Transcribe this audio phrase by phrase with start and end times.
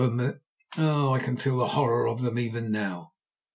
[0.79, 3.13] I can feel the horror of them even now.